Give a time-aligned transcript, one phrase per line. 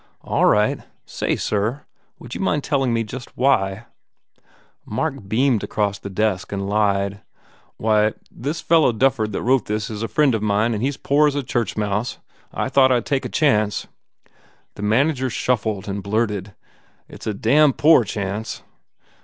[0.21, 0.79] "All right.
[1.05, 1.85] Say, sir,
[2.17, 3.85] would you mind telling me just why"
[4.83, 7.21] Mark beamed across the desk and lied,
[7.77, 10.97] "Why, this fellow Dufford that wrote this is a friend of mine and he s
[10.97, 12.17] poor as a churchmouse.
[12.51, 13.85] I thought I d take a chance."
[14.73, 16.55] The manager shuffled and blurted,
[17.07, 18.63] "It s a damn poor chance."